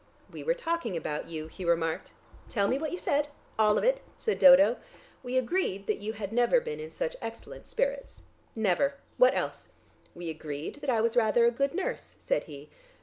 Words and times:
"We 0.31 0.43
were 0.43 0.55
talking 0.55 0.97
about 0.97 1.27
you," 1.27 1.45
he 1.45 1.63
remarked. 1.63 2.11
"Tell 2.49 2.67
me 2.67 2.79
what 2.79 2.91
you 2.91 2.97
said. 2.97 3.27
All 3.59 3.77
of 3.77 3.83
it," 3.83 4.01
said 4.17 4.39
Dodo. 4.39 4.77
"We 5.21 5.37
agreed 5.37 5.87
you 5.87 6.13
had 6.13 6.33
never 6.33 6.59
been 6.59 6.79
in 6.79 6.89
such 6.89 7.15
excellent 7.21 7.67
spirits." 7.67 8.23
"Never. 8.55 8.95
What 9.17 9.35
else?" 9.35 9.67
"We 10.15 10.31
agreed 10.31 10.77
that 10.81 10.89
I 10.89 11.01
was 11.01 11.15
rather 11.15 11.45
a 11.45 11.51
good 11.51 11.75
nurse," 11.75 12.15
said 12.17 12.45
he. 12.45 12.71